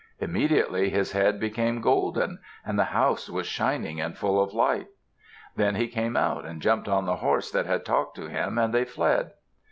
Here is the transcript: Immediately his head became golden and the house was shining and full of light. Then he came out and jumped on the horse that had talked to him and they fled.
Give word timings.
Immediately 0.19 0.89
his 0.89 1.11
head 1.11 1.39
became 1.39 1.79
golden 1.79 2.39
and 2.65 2.79
the 2.79 2.85
house 2.85 3.29
was 3.29 3.45
shining 3.45 4.01
and 4.01 4.17
full 4.17 4.41
of 4.41 4.51
light. 4.51 4.87
Then 5.55 5.75
he 5.75 5.87
came 5.87 6.17
out 6.17 6.43
and 6.43 6.59
jumped 6.59 6.87
on 6.87 7.05
the 7.05 7.17
horse 7.17 7.51
that 7.51 7.67
had 7.67 7.85
talked 7.85 8.15
to 8.15 8.25
him 8.27 8.57
and 8.57 8.73
they 8.73 8.83
fled. 8.83 9.33